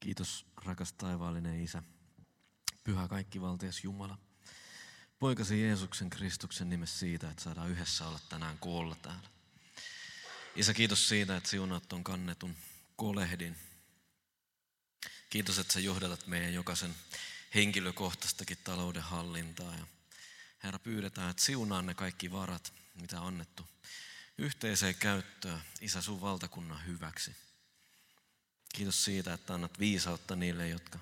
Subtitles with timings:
[0.00, 1.82] Kiitos rakas taivaallinen Isä,
[2.84, 4.18] pyhä kaikkivaltias Jumala.
[5.18, 9.28] Poikasi Jeesuksen Kristuksen nimessä siitä, että saadaan yhdessä olla tänään koolla täällä.
[10.56, 12.56] Isä, kiitos siitä, että siunaat on kannetun
[12.96, 13.56] kolehdin.
[15.30, 16.94] Kiitos, että sä johdatat meidän jokaisen
[17.54, 19.74] henkilökohtaistakin talouden hallintaa.
[19.74, 19.86] Ja
[20.62, 23.66] Herra, pyydetään, että siunaa ne kaikki varat, mitä on annettu
[24.38, 27.36] yhteiseen käyttöön, Isä, sun valtakunnan hyväksi.
[28.74, 30.98] Kiitos siitä, että annat viisautta niille, jotka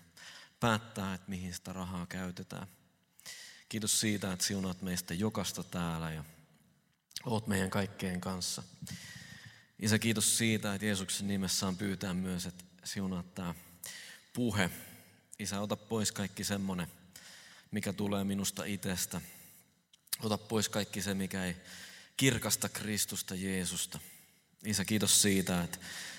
[0.61, 2.67] päättää, että mihin sitä rahaa käytetään.
[3.69, 6.25] Kiitos siitä, että siunaat meistä jokasta täällä ja
[7.25, 8.63] oot meidän kaikkeen kanssa.
[9.79, 13.55] Isä, kiitos siitä, että Jeesuksen nimessä on pyytää myös, että siunaat tämä
[14.33, 14.71] puhe.
[15.39, 16.87] Isä, ota pois kaikki semmoinen,
[17.71, 19.21] mikä tulee minusta itsestä.
[20.23, 21.57] Ota pois kaikki se, mikä ei
[22.17, 23.99] kirkasta Kristusta Jeesusta.
[24.65, 25.79] Isä, kiitos siitä, että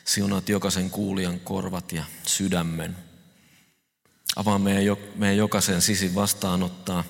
[0.09, 2.95] siunaat jokaisen kuulijan korvat ja sydämen.
[4.35, 7.03] Avaa meidän, meidän jokaisen sisin vastaanottaa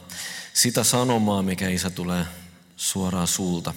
[0.53, 2.25] sitä sanomaa, mikä Isä tulee
[2.77, 3.73] suoraan sulta,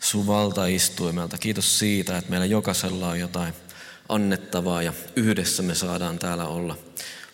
[0.00, 1.38] sun valtaistuimelta.
[1.38, 3.54] Kiitos siitä, että meillä jokaisella on jotain
[4.08, 6.78] annettavaa ja yhdessä me saadaan täällä olla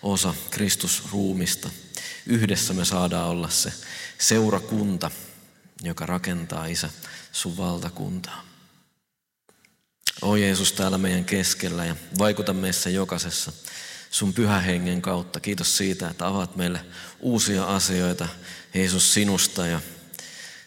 [0.03, 1.71] osa Kristusruumista.
[2.27, 3.73] Yhdessä me saadaan olla se
[4.19, 5.11] seurakunta,
[5.83, 6.91] joka rakentaa Isä
[7.33, 8.58] sun valtakuntaa.
[10.23, 13.53] O Jeesus täällä meidän keskellä ja vaikuta meissä jokaisessa
[14.11, 15.41] sun pyhä hengen kautta.
[15.41, 16.81] Kiitos siitä, että avaat meille
[17.21, 18.29] uusia asioita,
[18.75, 19.81] Jeesus, sinusta ja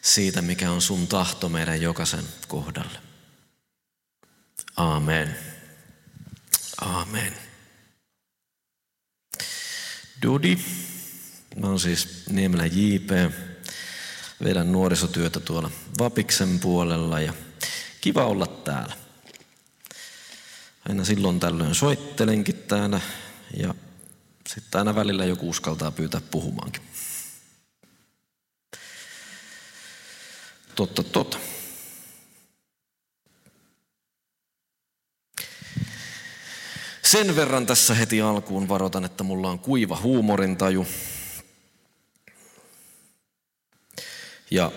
[0.02, 2.99] siitä, mikä on sun tahto meidän jokaisen kohdalle.
[4.75, 5.35] Amen.
[6.81, 7.33] Amen.
[10.22, 10.57] Dudi.
[11.55, 13.11] Mä oon siis Niemelä J.P.
[14.44, 17.33] Vedän nuorisotyötä tuolla Vapiksen puolella ja
[18.02, 19.11] kiva olla täällä.
[20.90, 23.02] Aina silloin tällöin soittelenkin täällä
[23.58, 23.76] ja
[24.48, 26.82] sitten aina välillä joku uskaltaa pyytää puhumaankin.
[30.75, 31.38] Totta, totta.
[37.03, 40.88] Sen verran tässä heti alkuun varoitan, että mulla on kuiva huumorintaju.
[44.52, 44.72] Ja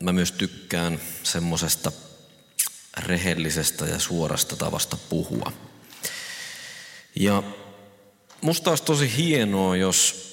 [0.00, 1.92] mä myös tykkään semmosesta
[2.98, 5.52] rehellisestä ja suorasta tavasta puhua.
[7.16, 7.42] Ja
[8.40, 10.24] musta olisi tosi hienoa, jos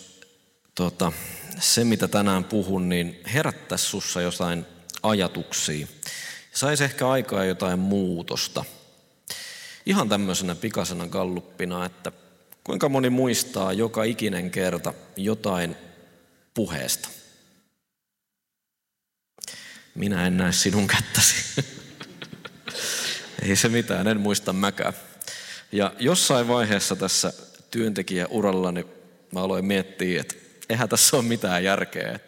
[0.75, 1.11] tota,
[1.59, 4.65] se, mitä tänään puhun, niin herättäisi sussa jotain
[5.03, 5.87] ajatuksia.
[6.53, 8.65] Saisi ehkä aikaa jotain muutosta.
[9.85, 12.11] Ihan tämmöisenä pikasena galluppina, että
[12.63, 15.75] kuinka moni muistaa joka ikinen kerta jotain
[16.53, 17.09] puheesta.
[19.95, 21.35] Minä en näe sinun kättäsi.
[23.41, 24.93] Ei se mitään, en muista mäkään.
[25.71, 27.33] Ja jossain vaiheessa tässä
[27.71, 28.85] työntekijäurallani
[29.31, 30.35] mä aloin miettiä, että
[30.69, 32.19] eihän tässä ole mitään järkeä.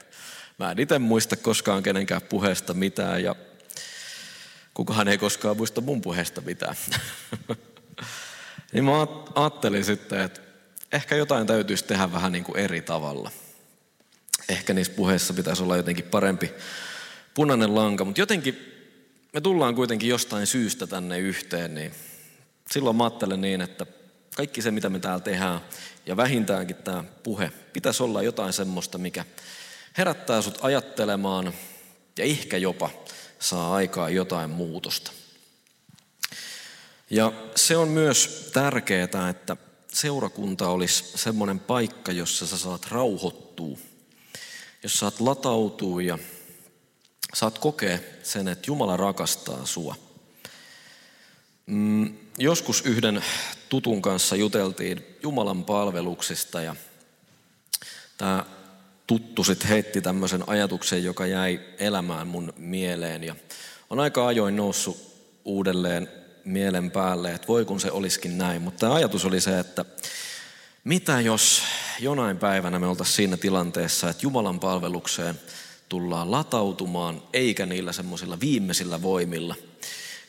[0.60, 3.36] Mä en itse muista koskaan kenenkään puheesta mitään ja
[4.74, 6.76] kukaan ei koskaan muista mun puheesta mitään.
[8.74, 8.92] niin mä
[9.36, 10.42] ajattelin sitten, että
[10.92, 13.32] ehkä jotain täytyisi tehdä vähän niin kuin eri tavalla.
[14.50, 16.52] Ehkä niissä puheissa pitäisi olla jotenkin parempi
[17.34, 18.73] punainen lanka, mutta jotenkin
[19.34, 21.92] me tullaan kuitenkin jostain syystä tänne yhteen, niin
[22.72, 23.86] silloin mä ajattelen niin, että
[24.36, 25.62] kaikki se, mitä me täällä tehdään,
[26.06, 29.26] ja vähintäänkin tämä puhe, pitäisi olla jotain semmoista, mikä
[29.98, 31.54] herättää sut ajattelemaan
[32.18, 32.90] ja ehkä jopa
[33.40, 35.12] saa aikaa jotain muutosta.
[37.10, 39.58] Ja se on myös tärkeää, että
[39.88, 43.78] seurakunta olisi semmoinen paikka, jossa sä saat rauhoittua,
[44.84, 46.18] jossa saat latautua ja
[47.34, 49.96] saat kokea sen, että Jumala rakastaa sua.
[51.66, 53.24] Mm, joskus yhden
[53.70, 56.76] tutun kanssa juteltiin Jumalan palveluksista ja
[58.18, 58.46] tämä
[59.08, 63.36] tuttu sitten heitti tämmöisen ajatuksen, joka jäi elämään mun mieleen ja
[63.90, 65.14] on aika ajoin noussut
[65.46, 66.10] uudelleen
[66.46, 68.62] mielen päälle, että voi kun se olisikin näin.
[68.62, 69.86] Mutta tämä ajatus oli se, että
[70.84, 71.62] mitä jos
[72.00, 75.40] jonain päivänä me oltaisiin siinä tilanteessa, että Jumalan palvelukseen–
[75.94, 79.56] tullaan latautumaan, eikä niillä semmoisilla viimeisillä voimilla.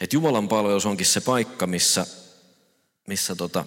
[0.00, 2.06] Et Jumalan palvelus onkin se paikka, missä,
[3.08, 3.64] missä tota,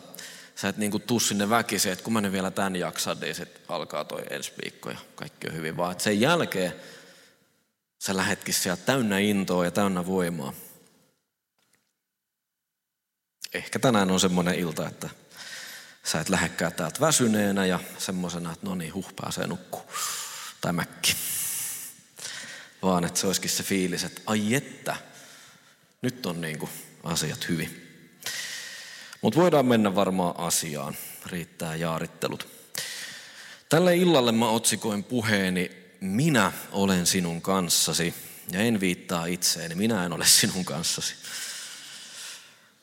[0.56, 3.62] sä et niinku tuu sinne väkisin, että kun mä nyt vielä tämän jaksan, niin sit
[3.68, 5.78] alkaa toi ensi viikko ja kaikki on hyvin.
[5.78, 6.74] Vaan sen jälkeen
[8.00, 10.54] sä lähetkin sieltä täynnä intoa ja täynnä voimaa.
[13.54, 15.10] Ehkä tänään on semmoinen ilta, että
[16.04, 19.84] sä et lähekkää täältä väsyneenä ja semmoisena, että no niin, huh, pääsee nukkuu.
[20.62, 21.16] Tai mäkki
[22.82, 24.96] vaan että se olisikin se fiilis, että ai että,
[26.02, 26.72] nyt on niin kuin
[27.04, 27.84] asiat hyvin.
[29.22, 32.48] Mutta voidaan mennä varmaan asiaan, riittää jaarittelut.
[33.70, 38.14] Tälle illalle mä otsikoin puheeni Minä olen sinun kanssasi
[38.52, 41.16] ja en viittaa itseeni, minä en ole sinun kanssasi.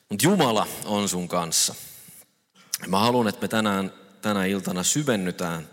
[0.09, 1.75] Mutta Jumala on sun kanssa.
[2.87, 5.69] Mä haluan, että me tänään, tänä iltana syvennytään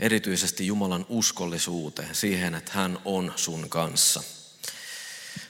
[0.00, 4.22] erityisesti Jumalan uskollisuuteen, siihen, että hän on sun kanssa.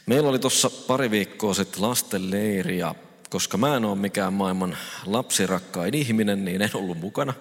[0.07, 2.95] Meillä oli tuossa pari viikkoa sitten lastenleiri ja
[3.31, 7.35] koska mä en ole mikään maailman lapsirakkain ihminen, niin en ollut mukana.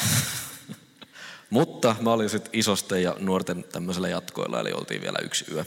[1.50, 5.64] Mutta mä olin sitten isosten ja nuorten tämmöisellä jatkoilla, eli oltiin vielä yksi yö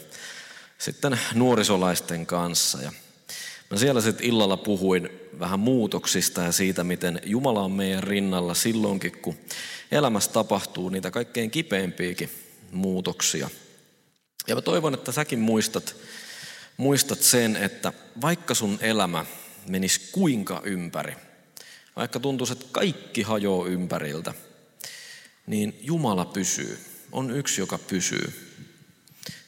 [0.78, 2.82] sitten nuorisolaisten kanssa.
[2.82, 2.92] Ja
[3.70, 5.10] mä siellä sitten illalla puhuin
[5.40, 9.38] vähän muutoksista ja siitä, miten Jumala on meidän rinnalla silloinkin, kun
[9.92, 12.30] elämässä tapahtuu niitä kaikkein kipeimpiäkin
[12.72, 13.50] muutoksia.
[14.48, 15.96] Ja mä toivon, että säkin muistat,
[16.78, 19.26] muistat sen, että vaikka sun elämä
[19.68, 21.16] menisi kuinka ympäri,
[21.96, 24.34] vaikka tuntuisi, että kaikki hajoaa ympäriltä,
[25.48, 26.80] niin Jumala pysyy.
[27.12, 28.54] On yksi, joka pysyy.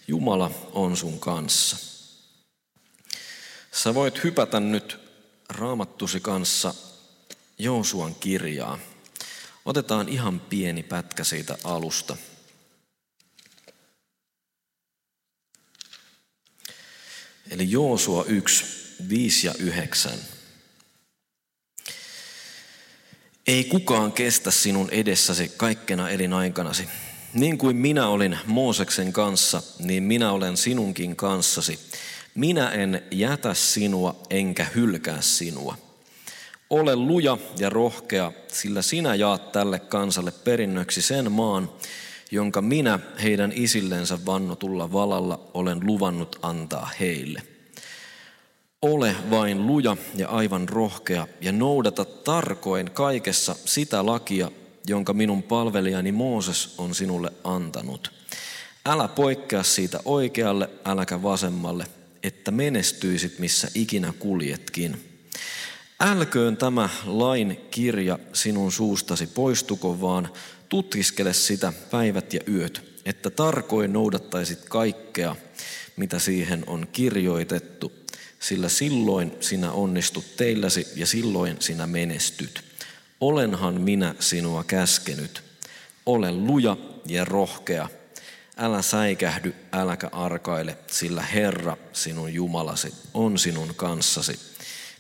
[0.07, 1.88] Jumala on sun kanssa.
[3.71, 4.99] Sä voit hypätä nyt
[5.49, 6.73] raamattusi kanssa
[7.59, 8.79] Joosuan kirjaa.
[9.65, 12.17] Otetaan ihan pieni pätkä siitä alusta.
[17.49, 18.65] Eli Joosua 1,
[19.09, 20.19] 5 ja 9.
[23.47, 26.89] Ei kukaan kestä sinun edessäsi kaikkena elinaikanasi.
[27.33, 31.79] Niin kuin minä olin Mooseksen kanssa, niin minä olen sinunkin kanssasi.
[32.39, 35.75] Minä en jätä sinua enkä hylkää sinua.
[36.69, 41.69] Ole luja ja rohkea, sillä sinä jaat tälle kansalle perinnöksi sen maan,
[42.31, 47.41] jonka minä heidän isillensä vannotulla valalla olen luvannut antaa heille.
[48.81, 54.51] Ole vain luja ja aivan rohkea ja noudata tarkoin kaikessa sitä lakia,
[54.87, 58.11] jonka minun palvelijani Mooses on sinulle antanut.
[58.85, 61.85] Älä poikkea siitä oikealle, äläkä vasemmalle,
[62.23, 65.09] että menestyisit missä ikinä kuljetkin.
[65.99, 70.29] Älköön tämä lain kirja sinun suustasi poistuko, vaan
[70.69, 75.35] tutkiskele sitä päivät ja yöt, että tarkoin noudattaisit kaikkea,
[75.95, 77.91] mitä siihen on kirjoitettu,
[78.39, 82.63] sillä silloin sinä onnistut teilläsi ja silloin sinä menestyt.
[83.21, 85.43] Olenhan minä sinua käskenyt.
[86.05, 87.89] Ole luja ja rohkea.
[88.61, 94.39] Älä säikähdy, äläkä arkaile, sillä Herra, sinun Jumalasi, on sinun kanssasi,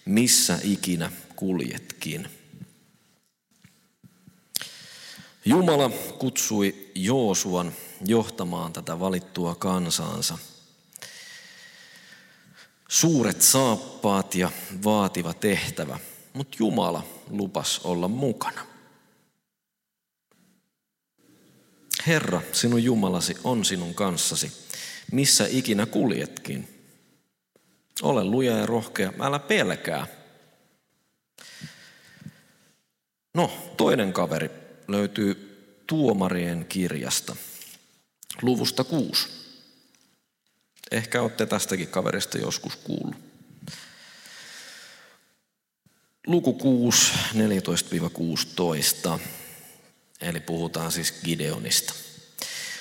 [0.05, 2.27] missä ikinä kuljetkin.
[5.45, 5.89] Jumala
[6.19, 7.73] kutsui Joosuan
[8.05, 10.37] johtamaan tätä valittua kansaansa.
[12.87, 14.51] Suuret saappaat ja
[14.83, 15.99] vaativa tehtävä,
[16.33, 18.78] mutta Jumala lupas olla mukana.
[22.07, 24.51] Herra, sinun Jumalasi on sinun kanssasi,
[25.11, 26.85] missä ikinä kuljetkin.
[28.01, 30.07] Ole luja ja rohkea, älä pelkää.
[33.33, 34.49] No, toinen kaveri
[34.87, 35.49] löytyy
[35.87, 37.35] Tuomarien kirjasta,
[38.41, 39.29] luvusta kuusi.
[40.91, 43.29] Ehkä olette tästäkin kaverista joskus kuullut.
[46.27, 47.13] Luku 6,
[49.15, 49.19] 14-16,
[50.21, 51.93] eli puhutaan siis Gideonista.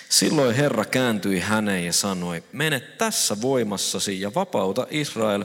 [0.08, 5.44] Silloin Herra kääntyi häneen ja sanoi, mene tässä voimassasi ja vapauta Israel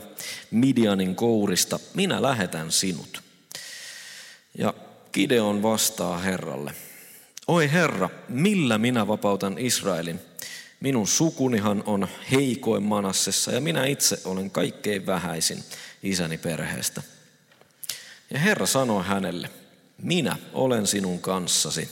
[0.51, 3.23] Midianin kourista, minä lähetän sinut.
[4.57, 4.73] Ja
[5.13, 6.75] Gideon vastaa Herralle,
[7.47, 10.19] oi Herra, millä minä vapautan Israelin?
[10.79, 15.63] Minun sukunihan on heikoin Manassessa ja minä itse olen kaikkein vähäisin
[16.03, 17.01] isäni perheestä.
[18.29, 19.49] Ja Herra sanoi hänelle,
[19.97, 21.89] minä olen sinun kanssasi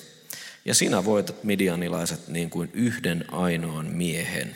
[0.65, 4.55] ja sinä voitat midianilaiset niin kuin yhden ainoan miehen.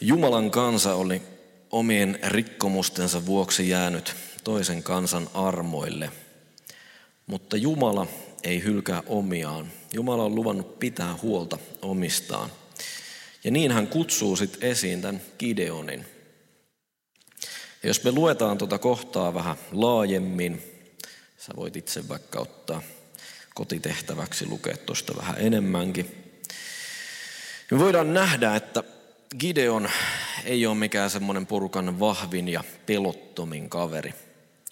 [0.00, 1.22] Jumalan kansa oli
[1.70, 6.10] omien rikkomustensa vuoksi jäänyt toisen kansan armoille,
[7.26, 8.06] mutta Jumala
[8.42, 9.72] ei hylkää omiaan.
[9.92, 12.50] Jumala on luvannut pitää huolta omistaan.
[13.44, 16.15] Ja niin hän kutsuu sitten esiin tämän Gideonin.
[17.86, 20.62] Jos me luetaan tuota kohtaa vähän laajemmin,
[21.38, 22.82] sä voit itse vaikka ottaa
[23.54, 26.34] kotitehtäväksi lukea tuosta vähän enemmänkin.
[27.70, 28.84] Me voidaan nähdä, että
[29.38, 29.88] Gideon
[30.44, 34.14] ei ole mikään semmoinen porukan vahvin ja pelottomin kaveri.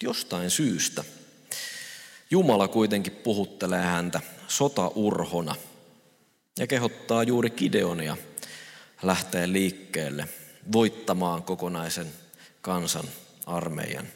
[0.03, 1.03] Jostain syystä.
[2.31, 5.55] Jumala kuitenkin puhuttelee häntä sotaurhona
[6.59, 8.17] ja kehottaa juuri Gideonia
[9.03, 10.27] lähteä liikkeelle
[10.71, 12.24] voittamaan kokonaisen
[12.65, 13.09] kansan
[13.45, 14.07] armeijan.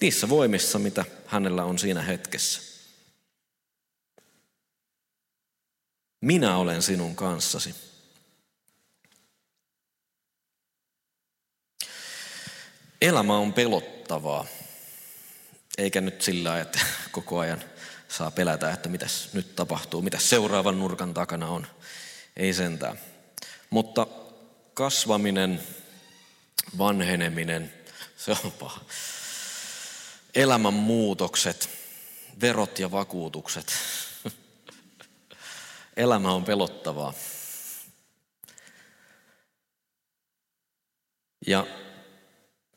[0.00, 2.60] Niissä voimissa, mitä hänellä on siinä hetkessä.
[6.20, 7.74] Minä olen sinun kanssasi.
[13.00, 14.46] Elämä on pelottavaa,
[15.78, 16.80] eikä nyt sillä että
[17.12, 17.64] koko ajan
[18.08, 21.66] saa pelätä, että mitäs nyt tapahtuu, mitä seuraavan nurkan takana on.
[22.36, 22.98] Ei sentään.
[23.70, 24.06] Mutta
[24.74, 25.60] kasvaminen,
[26.78, 27.72] vanheneminen,
[28.16, 28.80] se on paha.
[30.34, 31.68] Elämän muutokset,
[32.40, 33.72] verot ja vakuutukset.
[35.96, 37.14] Elämä on pelottavaa.
[41.46, 41.66] Ja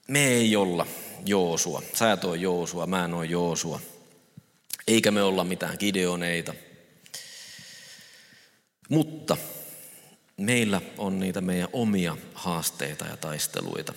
[0.08, 0.88] me ei olla
[1.26, 1.82] Joosua.
[1.94, 3.80] Sä et ole Joosua, mä en ole Joosua.
[4.88, 6.54] Eikä me olla mitään Gideoneita.
[8.90, 9.38] Mutta
[10.42, 13.94] meillä on niitä meidän omia haasteita ja taisteluita.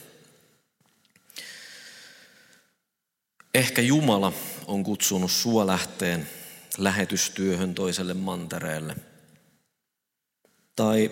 [3.55, 4.33] Ehkä Jumala
[4.67, 6.29] on kutsunut sua lähteen
[6.79, 8.97] lähetystyöhön toiselle mantereelle.
[10.77, 11.11] Tai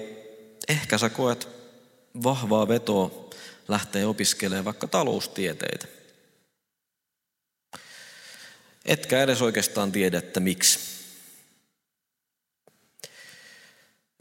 [0.69, 1.49] ehkä sä koet
[2.23, 3.31] vahvaa vetoa
[3.69, 5.87] lähteä opiskelemaan vaikka taloustieteitä.
[8.85, 11.02] Etkä edes oikeastaan tiedä, että miksi.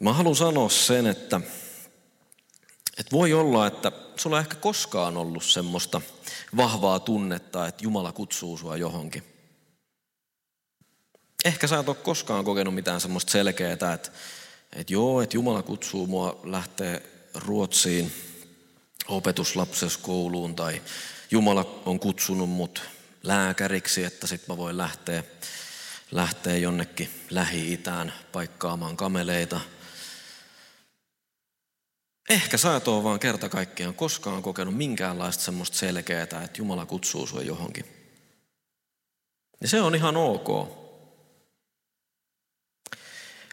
[0.02, 1.42] Mä haluan sanoa sen, että,
[2.98, 6.02] että voi olla, että sulla ei ehkä koskaan ollut semmoista
[6.58, 9.24] vahvaa tunnetta, että Jumala kutsuu sua johonkin.
[11.46, 13.94] Ehkä sä et ole koskaan kokenut mitään semmoista selkeää, että,
[14.74, 17.02] että joo, että Jumala kutsuu mua lähteä
[17.34, 18.12] Ruotsiin
[19.08, 20.82] opetuslapseskouluun tai
[21.32, 22.82] Jumala on kutsunut mut
[23.24, 25.24] lääkäriksi, että sit mä voin lähteä,
[26.12, 29.62] lähteä jonnekin Lähi-Itään paikkaamaan kameleita.
[32.32, 37.28] Ehkä sä et ole vaan kerta kaikkiaan koskaan kokenut minkäänlaista semmoista selkeää, että Jumala kutsuu
[37.28, 37.86] sua johonkin.
[39.62, 40.48] Ja se on ihan ok.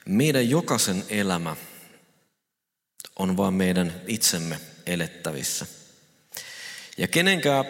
[0.07, 1.57] Meidän jokaisen elämä
[3.19, 5.67] on vaan meidän itsemme elettävissä.
[6.99, 7.65] Ja kenenkään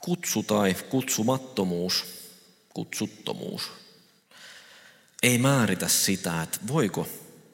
[0.00, 2.04] kutsu tai kutsumattomuus,
[2.74, 3.62] kutsuttomuus,
[5.22, 7.08] ei määritä sitä, että voiko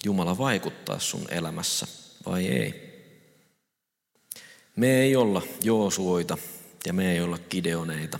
[0.05, 1.87] Jumala vaikuttaa sun elämässä
[2.27, 2.89] vai ei.
[4.77, 6.39] Me ei olla Joosuoita
[6.87, 8.19] ja me ei olla Kideoneita,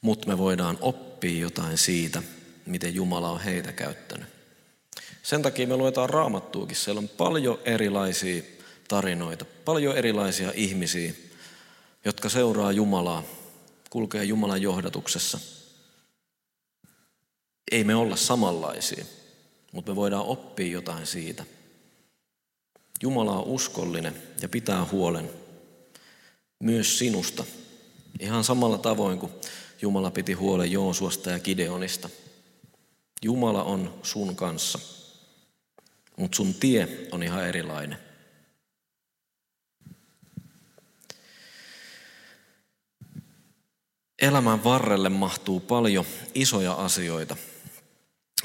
[0.00, 2.22] mutta me voidaan oppia jotain siitä,
[2.66, 4.26] miten Jumala on heitä käyttänyt.
[5.22, 6.76] Sen takia me luetaan raamattuukin.
[6.76, 8.42] Siellä on paljon erilaisia
[8.88, 11.12] tarinoita, paljon erilaisia ihmisiä,
[12.04, 13.22] jotka seuraa Jumalaa,
[13.90, 15.40] kulkee Jumalan johdatuksessa.
[17.72, 19.04] Ei me olla samanlaisia,
[19.72, 21.44] mutta me voidaan oppia jotain siitä.
[23.02, 25.30] Jumala on uskollinen ja pitää huolen
[26.60, 27.44] myös sinusta.
[28.20, 29.32] Ihan samalla tavoin kuin
[29.82, 32.10] Jumala piti huolen Joosuasta ja Gideonista.
[33.22, 34.78] Jumala on sun kanssa
[36.18, 37.98] mutta sun tie on ihan erilainen.
[44.22, 47.36] Elämän varrelle mahtuu paljon isoja asioita.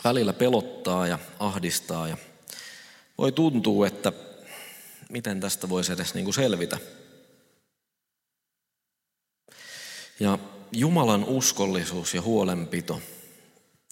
[0.03, 2.17] Välillä pelottaa ja ahdistaa ja
[3.17, 3.92] voi tuntua, että
[5.13, 6.77] miten tästä voisi edes niin kuin selvitä.
[10.20, 10.39] Ja
[10.72, 13.01] Jumalan uskollisuus ja huolenpito,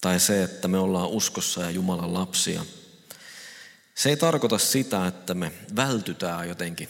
[0.01, 2.65] tai se, että me ollaan uskossa ja Jumalan lapsia–
[4.01, 6.89] se ei tarkoita sitä, että me vältytään jotenkin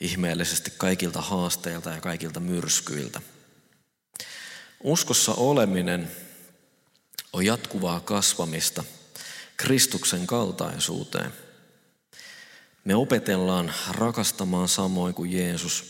[0.00, 3.20] ihmeellisesti kaikilta haasteilta ja kaikilta myrskyiltä.
[4.84, 6.10] Uskossa oleminen
[7.32, 8.84] on jatkuvaa kasvamista
[9.56, 11.32] Kristuksen kaltaisuuteen.
[12.84, 15.84] Me opetellaan rakastamaan samoin kuin Jeesus,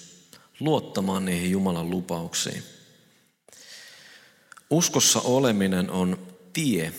[0.61, 2.63] luottamaan niihin Jumalan lupauksiin.
[4.71, 6.93] Uskossa oleminen on tie,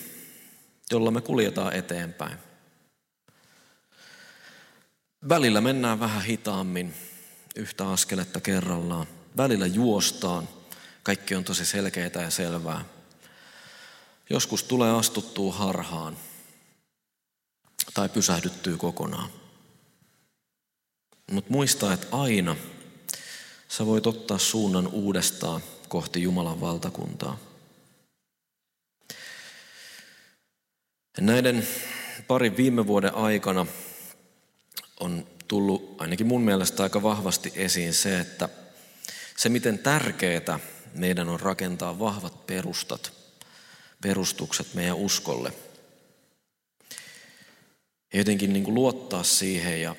[0.91, 2.37] jolla me kuljetaan eteenpäin.
[5.29, 6.93] Välillä mennään vähän hitaammin,
[7.55, 9.07] yhtä askeletta kerrallaan.
[9.37, 10.49] Välillä juostaan,
[11.03, 12.85] kaikki on tosi selkeää ja selvää.
[14.29, 16.17] Joskus tulee astuttua harhaan
[17.93, 19.40] tai pysähdyttyy kokonaan.
[21.31, 22.55] Mutta muista, että aina
[23.67, 27.37] sä voit ottaa suunnan uudestaan kohti Jumalan valtakuntaa.
[31.19, 31.67] Näiden
[32.27, 33.65] parin viime vuoden aikana
[34.99, 38.49] on tullut ainakin mun mielestä aika vahvasti esiin se, että
[39.37, 40.59] se miten tärkeää
[40.93, 43.13] meidän on rakentaa vahvat perustat,
[44.01, 45.53] perustukset meidän uskolle.
[48.13, 49.95] Ja jotenkin niin kuin luottaa siihen ja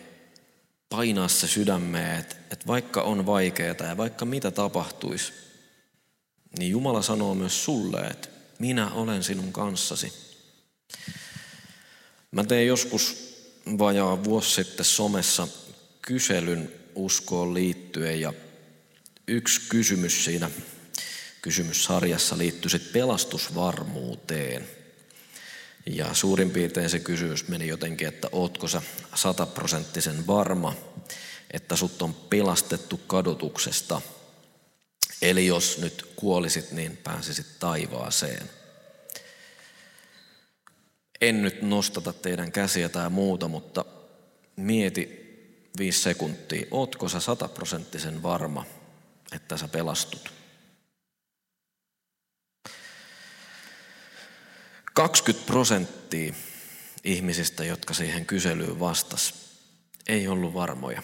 [0.92, 5.32] painaa se sydämeen, että, että vaikka on vaikeaa ja vaikka mitä tapahtuisi,
[6.58, 10.12] niin Jumala sanoo myös sulle, että minä olen sinun kanssasi.
[12.30, 13.34] Mä tein joskus
[13.78, 15.48] vajaa vuosi sitten somessa
[16.02, 18.32] kyselyn uskoon liittyen ja
[19.28, 20.50] yksi kysymys siinä
[21.42, 24.68] kysymyssarjassa liittyi pelastusvarmuuteen.
[25.86, 28.82] Ja suurin piirtein se kysymys meni jotenkin, että ootko sä
[29.14, 30.74] sataprosenttisen varma,
[31.50, 34.00] että sut on pelastettu kadotuksesta.
[35.22, 38.50] Eli jos nyt kuolisit, niin pääsisit taivaaseen.
[41.20, 43.84] En nyt nostata teidän käsiä tai muuta, mutta
[44.56, 45.22] mieti
[45.78, 46.66] viisi sekuntia.
[46.70, 48.64] Ootko sä sataprosenttisen varma,
[49.32, 50.41] että sä pelastut?
[54.94, 56.34] 20 prosenttia
[57.04, 59.34] ihmisistä, jotka siihen kyselyyn vastas,
[60.06, 61.02] ei ollut varmoja.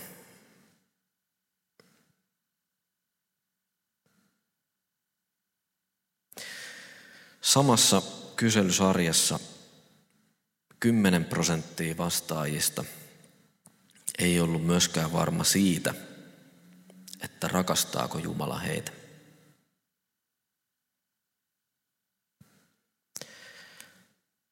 [7.41, 8.03] Samassa
[8.37, 9.41] kyselysarjassa
[10.81, 12.85] 10 prosenttia vastaajista
[14.19, 15.95] ei ollut myöskään varma siitä,
[17.21, 18.93] että rakastaako Jumala heitä.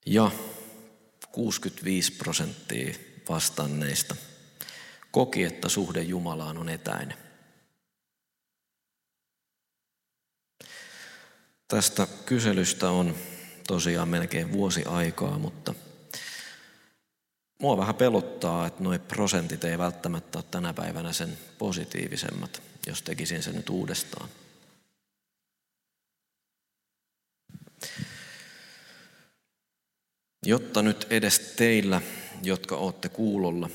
[0.07, 0.31] Ja
[1.33, 2.95] 65 prosenttia
[3.29, 4.17] vastanneista
[5.11, 7.17] koki, että suhde Jumalaan on etäinen.
[11.69, 13.15] Tästä kyselystä on
[13.67, 15.75] tosiaan melkein vuosi aikaa, mutta
[17.59, 23.43] mua vähän pelottaa, että nuo prosentit ei välttämättä ole tänä päivänä sen positiivisemmat, jos tekisin
[23.43, 24.29] sen nyt uudestaan.
[30.47, 32.03] Jotta nyt edes teillä,
[32.43, 33.71] jotka olette kuulolla,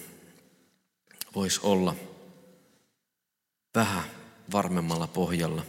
[1.36, 1.96] voisi olla
[3.76, 4.04] vähän
[4.52, 5.66] varmemmalla pohjalla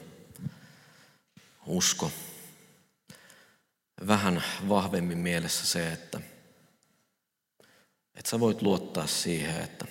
[1.66, 2.11] usko.
[4.06, 6.21] Vähän vahvemmin mielessä se, että,
[8.15, 9.86] että sä voit luottaa siihen, että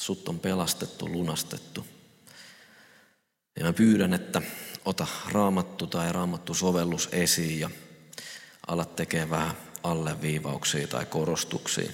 [0.00, 1.86] sut on pelastettu, lunastettu.
[3.58, 4.42] Ja mä pyydän, että
[4.84, 7.70] ota raamattu tai raamattu sovellus esiin ja
[8.66, 11.92] alat tekemään vähän alleviivauksia tai korostuksia.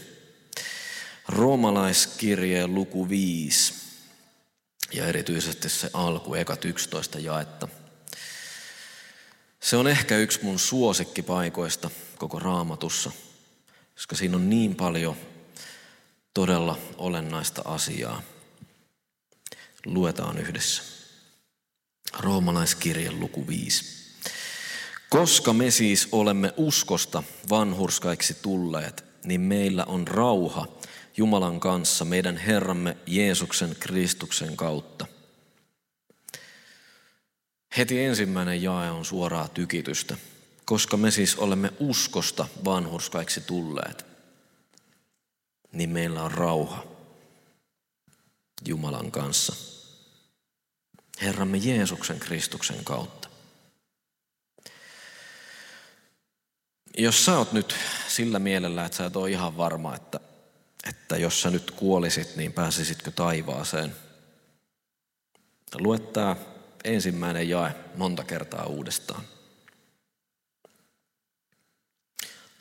[1.29, 3.75] Roomalaiskirjeen luku 5
[4.93, 7.69] ja erityisesti se alku, ekat 11 jaetta.
[9.61, 13.11] Se on ehkä yksi mun suosikkipaikoista koko raamatussa,
[13.95, 15.17] koska siinä on niin paljon
[16.35, 18.23] todella olennaista asiaa.
[19.87, 20.83] Luetaan yhdessä.
[22.19, 24.04] Roomalaiskirjan luku 5.
[25.11, 30.67] Koska me siis olemme uskosta vanhurskaiksi tulleet, niin meillä on rauha
[31.17, 35.07] Jumalan kanssa meidän Herramme Jeesuksen Kristuksen kautta.
[37.77, 40.17] Heti ensimmäinen jae on suoraa tykitystä,
[40.65, 44.07] koska me siis olemme uskosta vanhurskaiksi tulleet,
[45.73, 46.85] niin meillä on rauha
[48.67, 49.57] Jumalan kanssa.
[51.23, 53.34] Herramme Jeesuksen Kristuksen kautta.
[56.99, 57.75] Jos sä oot nyt
[58.09, 60.21] sillä mielellä, että sä et ole ihan varma, että,
[60.89, 63.97] että jos sä nyt kuolisit, niin pääsisitkö taivaaseen.
[65.75, 66.37] Lue tämä
[66.85, 69.23] ensimmäinen jae monta kertaa uudestaan.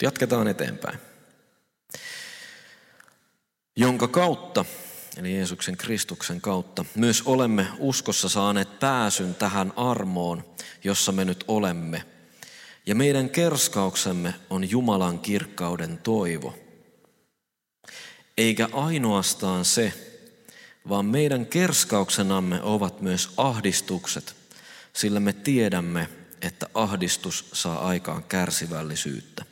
[0.02, 1.00] Jatketaan eteenpäin.
[3.76, 4.66] Jonka kautta,
[5.18, 12.06] eli Jeesuksen Kristuksen kautta, myös olemme uskossa saaneet pääsyn tähän armoon, jossa me nyt olemme–
[12.86, 16.56] ja meidän kerskauksemme on Jumalan kirkkauden toivo.
[18.38, 19.94] Eikä ainoastaan se,
[20.90, 24.36] vaan meidän kerskauksenamme ovat myös ahdistukset,
[24.94, 26.10] sillä me tiedämme,
[26.42, 29.46] että ahdistus saa aikaan kärsivällisyyttä.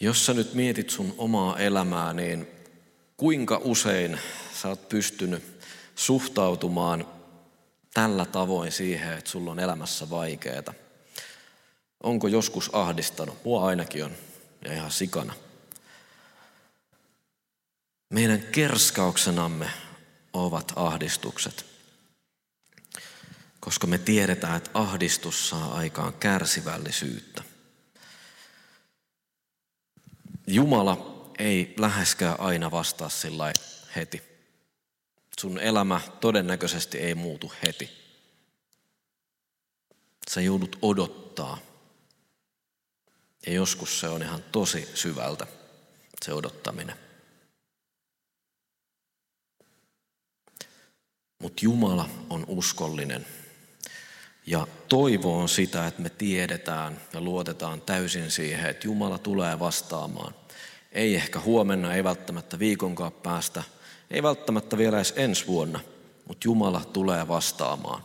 [0.00, 2.46] Jos sä nyt mietit sun omaa elämää, niin
[3.16, 4.18] kuinka usein
[4.62, 5.44] sä oot pystynyt
[5.94, 7.06] suhtautumaan
[7.94, 10.74] tällä tavoin siihen, että sulla on elämässä vaikeaa?
[12.02, 13.44] Onko joskus ahdistanut?
[13.44, 14.12] Mua ainakin on,
[14.64, 15.34] ja ihan sikana.
[18.10, 19.70] Meidän kerskauksenamme
[20.32, 21.66] ovat ahdistukset,
[23.60, 27.42] koska me tiedetään, että ahdistus saa aikaan kärsivällisyyttä.
[30.46, 33.52] Jumala ei läheskään aina vastaa sillä
[33.96, 34.31] heti.
[35.40, 37.90] Sun elämä todennäköisesti ei muutu heti.
[40.30, 41.58] Sä joudut odottaa.
[43.46, 45.46] Ja joskus se on ihan tosi syvältä.
[46.24, 46.96] se odottaminen.
[51.38, 53.26] Mutta Jumala on uskollinen.
[54.46, 60.34] Ja toivo on sitä, että me tiedetään ja luotetaan täysin siihen, että Jumala tulee vastaamaan.
[60.92, 63.62] Ei ehkä huomenna, ei välttämättä viikonkaan päästä,
[64.12, 65.80] ei välttämättä vielä edes ensi vuonna,
[66.28, 68.04] mutta Jumala tulee vastaamaan.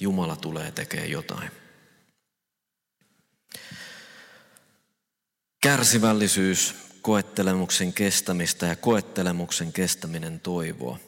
[0.00, 1.50] Jumala tulee tekemään jotain.
[5.62, 10.98] Kärsivällisyys, koettelemuksen kestämistä ja koettelemuksen kestäminen toivoa.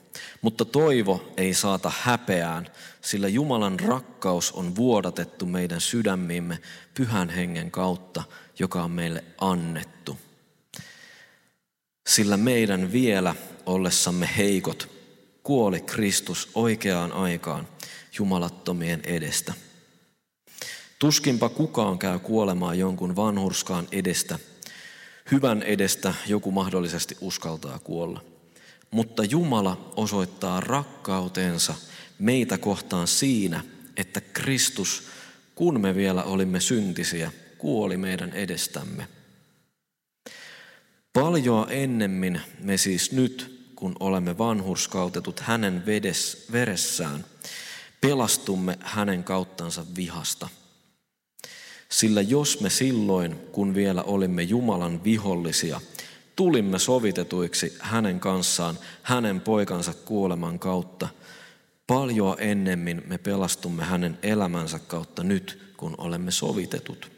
[0.43, 2.69] Mutta toivo ei saata häpeään,
[3.01, 6.59] sillä Jumalan rakkaus on vuodatettu meidän sydämiimme
[6.95, 8.23] pyhän hengen kautta,
[8.59, 10.19] joka on meille annettu.
[12.11, 13.35] Sillä meidän vielä
[13.67, 14.89] ollessamme heikot
[15.43, 17.69] kuoli Kristus oikeaan aikaan
[18.19, 19.55] jumalattomien edestä.
[20.99, 24.39] Tuskinpa kukaan käy kuolemaan jonkun vanhurskaan edestä.
[25.31, 28.25] Hyvän edestä joku mahdollisesti uskaltaa kuolla.
[28.91, 31.75] Mutta Jumala osoittaa rakkautensa
[32.19, 33.65] meitä kohtaan siinä,
[33.97, 35.03] että Kristus,
[35.55, 39.20] kun me vielä olimme syntisiä, kuoli meidän edestämme.
[41.13, 47.25] Paljoa ennemmin me siis nyt, kun olemme vanhurskautetut hänen vedes, veressään,
[48.01, 50.49] pelastumme hänen kauttansa vihasta.
[51.89, 55.81] Sillä jos me silloin, kun vielä olimme Jumalan vihollisia,
[56.37, 61.09] tulimme sovitetuiksi hänen kanssaan, hänen poikansa kuoleman kautta,
[61.87, 67.11] paljoa ennemmin me pelastumme hänen elämänsä kautta nyt, kun olemme sovitetut.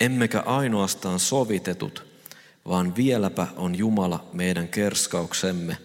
[0.00, 2.11] Emmekä ainoastaan sovitetut,
[2.68, 5.78] vaan vieläpä on Jumala meidän kerskauksemme,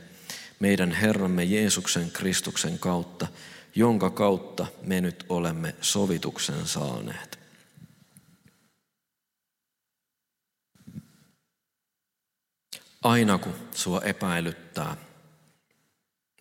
[0.59, 3.27] meidän Herramme Jeesuksen Kristuksen kautta,
[3.75, 7.39] jonka kautta me nyt olemme sovituksen saaneet.
[13.03, 14.97] Aina kun sua epäilyttää,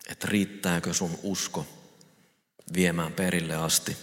[0.09, 1.65] että riittääkö sun usko
[2.73, 3.97] viemään perille asti,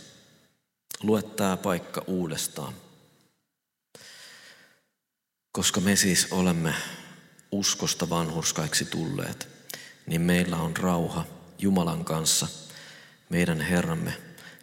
[1.02, 2.83] lue tämä paikka uudestaan.
[5.54, 6.74] Koska me siis olemme
[7.52, 9.48] uskosta vanhurskaiksi tulleet,
[10.06, 11.24] niin meillä on rauha
[11.58, 12.48] Jumalan kanssa–
[13.28, 14.14] meidän Herramme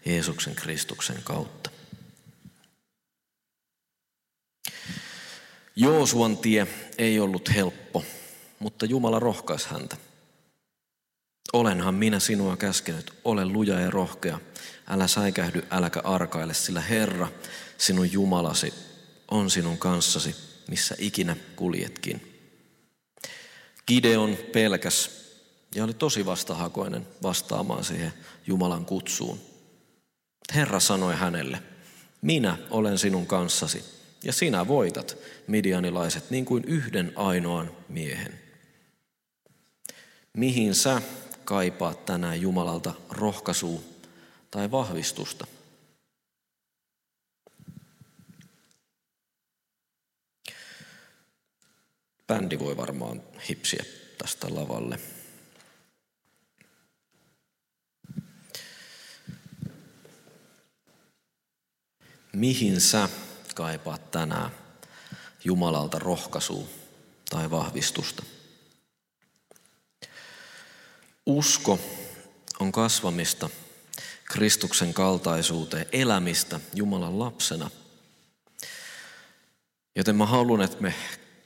[0.06, 1.70] Jeesuksen Kristuksen kautta.
[5.76, 8.04] Joosuan tie ei ollut helppo,
[8.60, 9.98] mutta Jumala rohkaisi häntä.
[11.54, 14.40] Olenhan minä sinua käskenyt, ole luja ja rohkea,
[14.88, 17.28] älä säikähdy, äläkä arkaile, sillä Herra,
[17.78, 18.74] sinun Jumalasi,
[19.32, 20.36] on sinun kanssasi,
[20.72, 22.22] missä ikinä kuljetkin.
[23.88, 25.12] Gideon pelkäs
[25.76, 28.14] ja oli tosi vastahakoinen vastaamaan siihen
[28.48, 29.40] Jumalan kutsuun.
[30.56, 31.64] Herra sanoi hänelle,
[32.22, 33.84] minä olen sinun kanssasi
[34.24, 38.40] ja sinä voitat midianilaiset niin kuin yhden ainoan miehen.
[40.34, 41.02] Mihin sä
[41.46, 43.82] kaipaat tänään Jumalalta rohkaisua
[44.52, 45.48] tai vahvistusta?
[52.32, 53.86] Bändi voi varmaan hipsiä
[54.18, 55.00] tästä lavalle.
[62.34, 63.10] mihin sä
[63.56, 64.52] kaipaat tänään
[65.44, 66.68] Jumalalta rohkaisua
[67.30, 68.24] tai vahvistusta.
[71.26, 71.80] Usko
[72.60, 73.50] on kasvamista
[74.26, 77.72] Kristuksen kaltaisuuteen, elämistä Jumalan lapsena.
[79.96, 80.94] Joten mä haluan, että me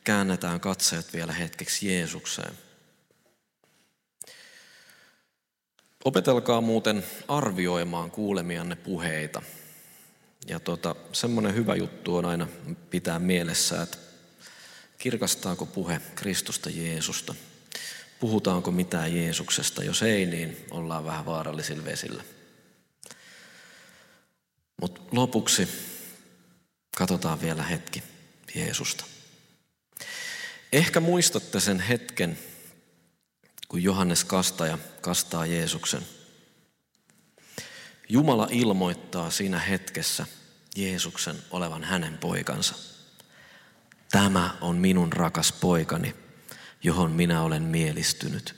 [0.05, 2.53] käännetään katseet vielä hetkeksi Jeesukseen.
[6.05, 9.41] Opetelkaa muuten arvioimaan kuulemianne puheita–
[10.47, 12.47] ja tota, semmoinen hyvä juttu on aina
[12.89, 13.97] pitää mielessä, että
[14.97, 17.35] kirkastaako puhe Kristusta Jeesusta.
[18.19, 19.83] Puhutaanko mitään Jeesuksesta?
[19.83, 22.23] Jos ei, niin ollaan vähän vaarallisilla vesillä.
[24.81, 25.67] Mutta lopuksi
[26.97, 28.03] katsotaan vielä hetki
[28.55, 29.05] Jeesusta.
[30.75, 32.37] Ehkä muistatte sen hetken,
[33.67, 36.01] kun Johannes Kastaja kastaa Jeesuksen–
[38.09, 40.25] Jumala ilmoittaa siinä hetkessä
[40.75, 42.75] Jeesuksen olevan hänen poikansa.
[44.11, 46.15] Tämä on minun rakas poikani,
[46.83, 48.55] johon minä olen mielistynyt.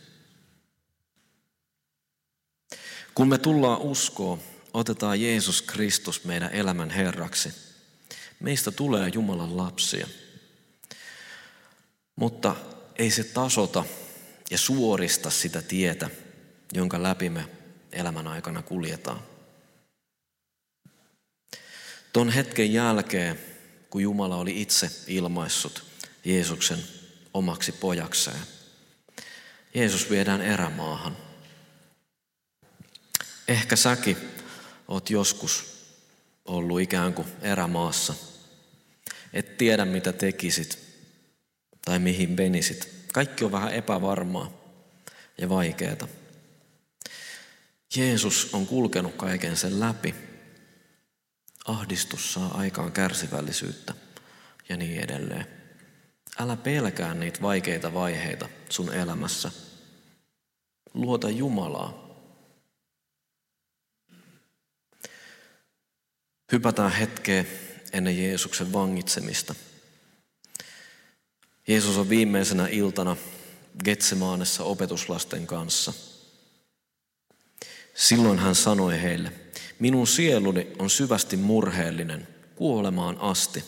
[3.15, 4.39] Kun me tullaan uskoon,
[4.73, 7.53] otetaan Jeesus Kristus meidän elämän Herraksi.
[8.39, 10.07] Meistä tulee Jumalan lapsia.
[12.17, 12.55] Mutta
[12.95, 13.85] ei se tasota
[14.51, 16.09] ja suorista sitä tietä,
[16.73, 17.49] jonka läpi me
[17.91, 19.19] elämän aikana kuljetaan.
[22.13, 23.39] Ton hetken jälkeen,
[23.89, 25.85] kun Jumala oli itse ilmaissut
[26.25, 26.83] Jeesuksen
[27.33, 28.39] omaksi pojakseen.
[29.73, 31.17] Jeesus viedään erämaahan.
[33.47, 34.17] Ehkä säkin
[34.87, 35.83] oot joskus
[36.45, 38.13] ollut ikään kuin erämaassa.
[39.33, 40.86] Et tiedä mitä tekisit
[41.87, 42.89] tai mihin menisit.
[43.13, 44.51] Kaikki on vähän epävarmaa
[45.37, 46.07] ja vaikeaa.
[47.95, 50.15] Jeesus on kulkenut kaiken sen läpi.
[51.65, 53.93] Ahdistus saa aikaan kärsivällisyyttä
[54.69, 55.45] ja niin edelleen.
[56.39, 59.51] Älä pelkää niitä vaikeita vaiheita sun elämässä.
[60.93, 62.07] Luota Jumalaa.
[66.51, 67.45] Hypätään hetkeä
[67.93, 69.55] ennen Jeesuksen vangitsemista.
[71.67, 73.17] Jeesus on viimeisenä iltana
[73.83, 75.93] Getsemaanessa opetuslasten kanssa.
[77.93, 79.31] Silloin hän sanoi heille,
[79.79, 83.63] minun sieluni on syvästi murheellinen kuolemaan asti.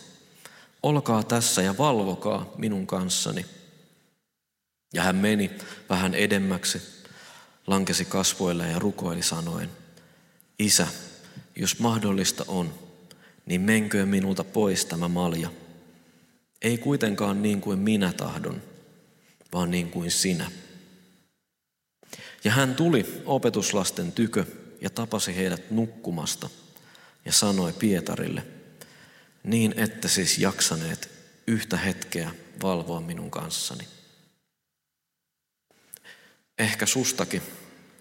[0.84, 3.46] Olkaa tässä ja valvokaa minun kanssani.
[4.94, 5.52] Ja hän meni
[5.90, 6.82] vähän edemmäksi,
[7.68, 9.70] lankesi kasvoille ja rukoili sanoen,
[10.60, 10.88] Isä,
[11.56, 12.74] jos mahdollista on,
[13.46, 15.50] niin menköön minulta pois tämä malja.
[16.62, 18.62] Ei kuitenkaan niin kuin minä tahdon,
[19.54, 20.52] vaan niin kuin sinä.
[22.44, 24.46] Ja hän tuli opetuslasten tykö
[24.82, 26.50] ja tapasi heidät nukkumasta
[27.26, 28.44] ja sanoi Pietarille,
[29.44, 31.12] niin että siis jaksaneet
[31.48, 33.88] yhtä hetkeä valvoa minun kanssani.
[36.58, 37.42] Ehkä sustakin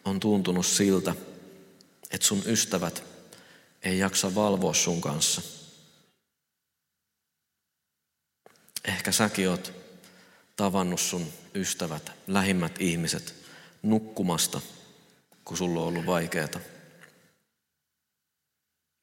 [0.04, 1.14] on tuntunut siltä,
[2.10, 3.04] että sun ystävät
[3.82, 5.42] ei jaksa valvoa sun kanssa.
[8.88, 9.72] Ehkä säkin oot
[10.57, 13.35] tavannut sun ystävät, lähimmät ihmiset
[13.83, 14.61] nukkumasta,
[15.44, 16.61] kun sulla on ollut vaikeaa.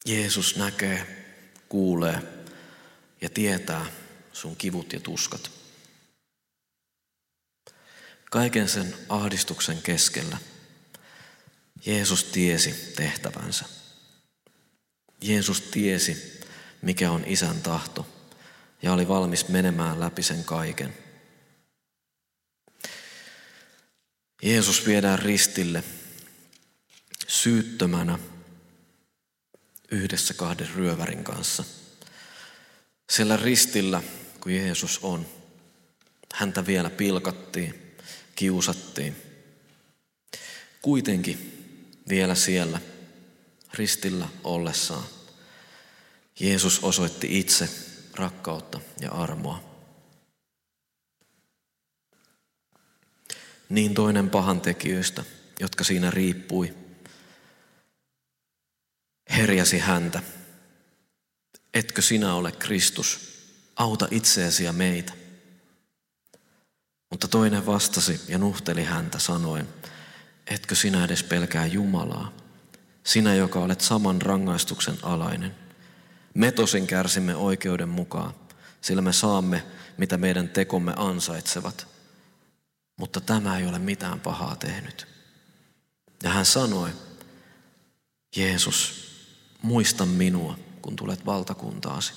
[0.05, 1.25] Jeesus näkee,
[1.69, 2.21] kuulee
[3.21, 3.85] ja tietää
[4.33, 5.51] sun kivut ja tuskat.
[8.31, 10.37] Kaiken sen ahdistuksen keskellä
[11.85, 13.65] Jeesus tiesi tehtävänsä.
[15.21, 16.41] Jeesus tiesi,
[16.81, 18.14] mikä on isän tahto
[18.81, 20.97] ja oli valmis menemään läpi sen kaiken.
[24.41, 25.83] Jeesus viedään ristille
[27.27, 28.19] syyttömänä
[29.91, 31.63] yhdessä kahden ryövärin kanssa.
[33.09, 34.03] Siellä ristillä,
[34.39, 35.25] kun Jeesus on,
[36.33, 37.95] häntä vielä pilkattiin,
[38.35, 39.15] kiusattiin.
[40.81, 41.51] Kuitenkin
[42.09, 42.81] vielä siellä
[43.73, 45.05] ristillä ollessaan
[46.39, 47.69] Jeesus osoitti itse
[48.15, 49.63] rakkautta ja armoa.
[53.69, 55.23] Niin toinen pahan tekijöistä,
[55.59, 56.75] jotka siinä riippui,
[59.29, 60.21] herjasi häntä.
[61.73, 63.35] Etkö sinä ole Kristus?
[63.75, 65.13] Auta itseäsi ja meitä.
[67.09, 69.67] Mutta toinen vastasi ja nuhteli häntä sanoen,
[70.47, 72.31] etkö sinä edes pelkää Jumalaa,
[73.03, 75.64] sinä joka olet saman rangaistuksen alainen.
[76.35, 78.33] Me tosin kärsimme oikeuden mukaan,
[78.81, 79.63] sillä me saamme,
[79.97, 81.87] mitä meidän tekomme ansaitsevat.
[82.97, 85.07] Mutta tämä ei ole mitään pahaa tehnyt.
[86.23, 86.89] Ja hän sanoi,
[88.35, 89.09] Jeesus,
[89.61, 92.13] muista minua, kun tulet valtakuntaasi.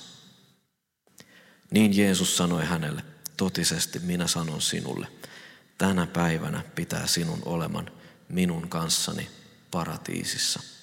[1.71, 3.03] Niin Jeesus sanoi hänelle,
[3.37, 5.07] totisesti minä sanon sinulle,
[5.77, 7.91] tänä päivänä pitää sinun oleman
[8.29, 9.29] minun kanssani
[9.71, 10.78] paratiisissa.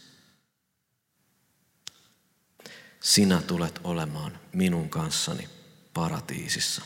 [3.00, 5.48] Sinä tulet olemaan minun kanssani
[5.94, 6.82] paratiisissa.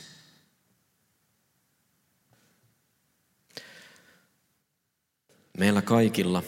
[5.59, 6.42] Meillä kaikilla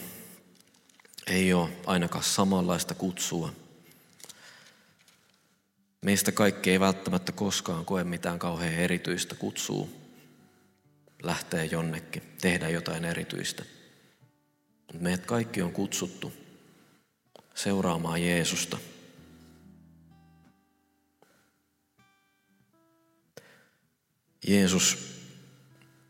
[1.26, 3.52] ei ole ainakaan samanlaista kutsua.
[6.00, 9.88] Meistä kaikki ei välttämättä koskaan koe mitään kauhean erityistä kutsua
[11.22, 13.64] lähteä jonnekin, tehdä jotain erityistä.
[15.00, 16.32] Meidät kaikki on kutsuttu
[17.54, 18.78] seuraamaan Jeesusta.
[24.46, 24.98] Jeesus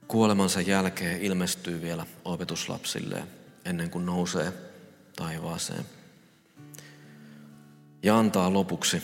[0.08, 3.22] kuolemansa jälkeen ilmestyy vielä opetuslapsille
[3.64, 4.52] ennen kuin nousee
[5.16, 5.84] taivaaseen.
[8.02, 9.02] Ja antaa lopuksi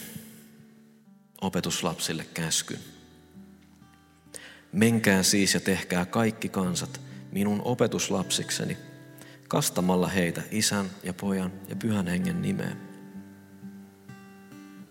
[1.40, 2.80] opetuslapsille käskyn.
[4.72, 7.00] Menkää siis ja tehkää kaikki kansat
[7.32, 8.76] minun opetuslapsikseni–
[9.48, 12.76] kastamalla heitä isän ja pojan ja pyhän hengen nimeen.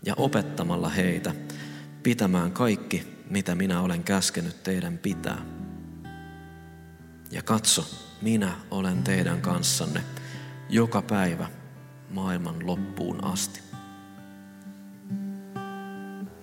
[0.05, 1.35] Ja opettamalla heitä
[2.03, 5.41] pitämään kaikki, mitä minä olen käskenyt teidän pitää.
[7.31, 7.85] Ja katso,
[8.21, 10.03] minä olen teidän kanssanne
[10.69, 11.49] joka päivä
[12.09, 13.61] maailman loppuun asti.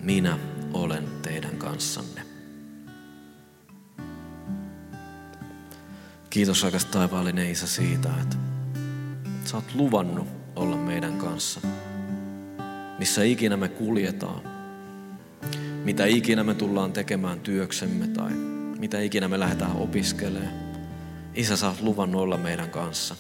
[0.01, 0.39] Minä
[0.73, 2.27] olen teidän kanssanne.
[6.31, 8.37] Kiitos rakas taivaallinen Isä siitä, että
[9.45, 11.61] sä oot luvannut olla meidän kanssa.
[12.99, 14.54] Missä ikinä me kuljetaan,
[15.85, 18.31] mitä ikinä me tullaan tekemään työksemme tai
[18.79, 20.65] mitä ikinä me lähdetään opiskelemaan.
[21.35, 23.17] Isä, sä oot luvannut olla meidän kanssa.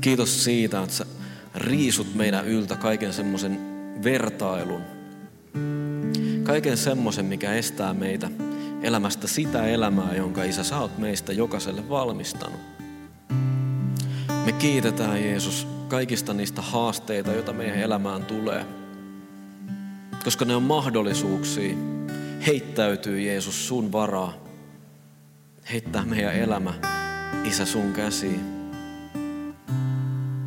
[0.00, 1.06] Kiitos siitä, että sä
[1.54, 3.58] riisut meidän yltä kaiken semmoisen
[4.04, 4.82] vertailun,
[6.42, 8.30] kaiken semmoisen, mikä estää meitä
[8.82, 12.60] elämästä sitä elämää, jonka Isä sä oot meistä jokaiselle valmistanut.
[14.46, 18.85] Me kiitetään Jeesus kaikista niistä haasteita, joita meidän elämään tulee.
[20.26, 21.76] Koska ne on mahdollisuuksia
[22.46, 24.34] heittäytyy Jeesus sun varaa.
[25.72, 26.74] Heittää meidän elämä,
[27.44, 28.40] Isä, sun käsiin.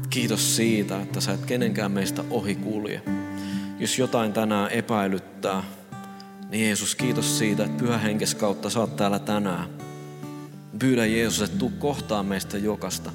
[0.09, 3.01] Kiitos siitä, että sä et kenenkään meistä ohi kulje.
[3.79, 5.63] Jos jotain tänään epäilyttää,
[6.49, 9.69] niin Jeesus, kiitos siitä, että pyhä henkes kautta sä oot täällä tänään.
[10.79, 13.11] Pyydä Jeesus, että tuu kohtaan meistä jokasta.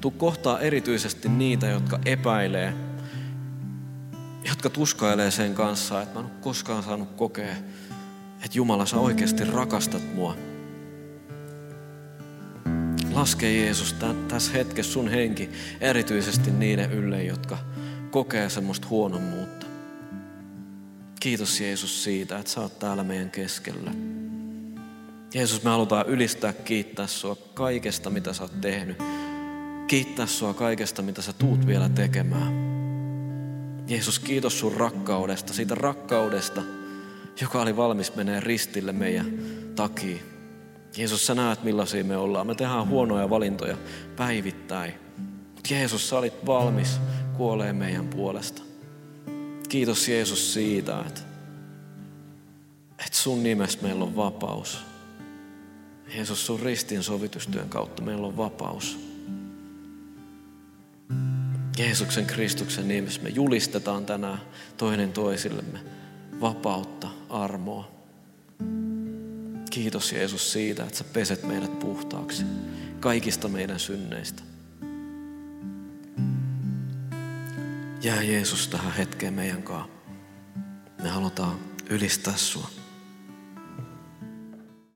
[0.00, 2.87] Tuu kohtaa erityisesti niitä, jotka epäilee,
[4.48, 7.56] jotka tuskailee sen kanssa, että mä en ole koskaan saanut kokea,
[8.44, 10.36] että Jumala sä oikeasti rakastat mua.
[13.12, 13.96] Laske Jeesus
[14.28, 17.58] tässä hetkessä sun henki erityisesti niiden ylle, jotka
[18.10, 19.66] kokee semmoista huonommuutta.
[21.20, 23.90] Kiitos Jeesus siitä, että sä oot täällä meidän keskellä.
[25.34, 28.96] Jeesus, me halutaan ylistää, kiittää sua kaikesta, mitä sä oot tehnyt.
[29.86, 32.67] Kiittää sua kaikesta, mitä sä tuut vielä tekemään.
[33.88, 36.62] Jeesus, kiitos sun rakkaudesta, siitä rakkaudesta,
[37.40, 39.38] joka oli valmis menee ristille meidän
[39.74, 40.16] takia.
[40.96, 42.46] Jeesus, sä näet millaisia me ollaan.
[42.46, 43.76] Me tehdään huonoja valintoja
[44.16, 44.94] päivittäin.
[45.54, 47.00] Mutta Jeesus, sä olit valmis
[47.36, 48.62] kuolee meidän puolesta.
[49.68, 51.20] Kiitos Jeesus siitä, että,
[52.98, 54.78] että sun nimessä meillä on vapaus.
[56.14, 59.07] Jeesus, sun ristin sovitustyön kautta meillä on vapaus.
[61.78, 64.40] Jeesuksen Kristuksen nimessä me julistetaan tänään
[64.76, 65.78] toinen toisillemme
[66.40, 67.90] vapautta, armoa.
[69.70, 72.44] Kiitos Jeesus siitä, että sä peset meidät puhtaaksi
[73.00, 74.42] kaikista meidän synneistä.
[78.02, 79.92] Jää Jeesus tähän hetkeen meidän kanssa.
[81.02, 81.58] Me halutaan
[81.90, 82.77] ylistää sua.